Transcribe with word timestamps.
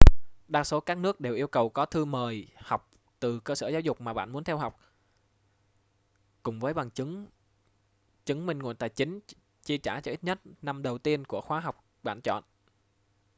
đa 0.47 0.63
số 0.63 0.79
các 0.79 0.97
nước 0.97 1.19
đều 1.19 1.35
yêu 1.35 1.47
cầu 1.47 1.69
có 1.69 1.85
thư 1.85 2.05
mời 2.05 2.47
học 2.57 2.89
từ 3.19 3.39
cơ 3.39 3.55
sở 3.55 3.67
giáo 3.69 3.81
dục 3.81 4.01
mà 4.01 4.13
bạn 4.13 4.31
muốn 4.31 4.43
theo 4.43 4.57
học 4.57 4.79
cùng 6.43 6.59
với 6.59 6.73
bằng 6.73 6.91
chứng 6.91 7.27
chứng 8.25 8.45
minh 8.45 8.59
nguồn 8.59 8.75
tài 8.75 8.89
chính 8.89 9.19
chi 9.63 9.77
trả 9.77 10.01
cho 10.01 10.11
ít 10.11 10.23
nhất 10.23 10.39
năm 10.61 10.81
đầu 10.81 10.97
tiên 10.97 11.25
của 11.25 11.41
khóa 11.41 11.59
học 11.59 11.85
bạn 12.03 12.21
chọn 12.21 12.43